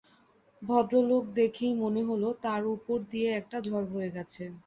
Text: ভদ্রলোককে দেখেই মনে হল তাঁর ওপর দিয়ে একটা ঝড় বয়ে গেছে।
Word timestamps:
ভদ্রলোককে 0.61 1.33
দেখেই 1.39 1.73
মনে 1.81 2.01
হল 2.09 2.23
তাঁর 2.43 2.63
ওপর 2.75 2.97
দিয়ে 3.11 3.29
একটা 3.39 3.57
ঝড় 3.67 3.87
বয়ে 3.91 4.13
গেছে। 4.15 4.43